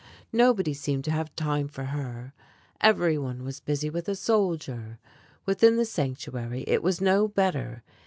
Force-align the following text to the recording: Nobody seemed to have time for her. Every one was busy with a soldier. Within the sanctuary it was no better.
Nobody 0.33 0.73
seemed 0.73 1.03
to 1.03 1.11
have 1.11 1.35
time 1.35 1.67
for 1.67 1.83
her. 1.83 2.33
Every 2.81 3.19
one 3.19 3.43
was 3.43 3.59
busy 3.59 3.87
with 3.87 4.09
a 4.09 4.15
soldier. 4.15 4.97
Within 5.45 5.75
the 5.75 5.85
sanctuary 5.85 6.63
it 6.67 6.81
was 6.81 7.01
no 7.01 7.27
better. 7.27 7.83